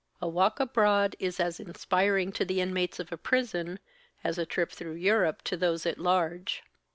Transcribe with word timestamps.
A 0.19 0.27
walk 0.27 0.59
abroad 0.59 1.15
is 1.19 1.39
as 1.39 1.59
inspiring 1.59 2.31
to 2.31 2.43
the 2.43 2.59
inmates 2.59 2.99
of 2.99 3.11
a 3.11 3.17
prison 3.17 3.77
as 4.23 4.39
a 4.39 4.47
trip 4.47 4.71
through 4.71 4.95
Europe 4.95 5.43
to 5.43 5.55
those 5.55 5.85
at 5.85 5.99
large. 5.99 6.63